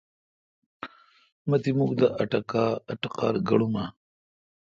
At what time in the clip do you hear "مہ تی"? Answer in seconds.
1.47-1.71